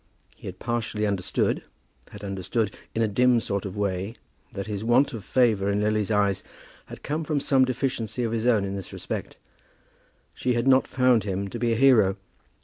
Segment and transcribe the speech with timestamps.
[0.35, 1.63] He had partially understood,
[2.09, 4.15] had understood in a dim sort of way,
[4.51, 6.43] that his want of favour in Lily's eyes
[6.87, 9.37] had come from some deficiency of his own in this respect.
[10.33, 12.15] She had not found him to be a hero.